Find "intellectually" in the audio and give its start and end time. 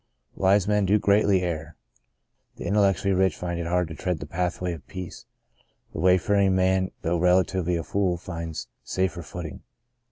2.65-3.13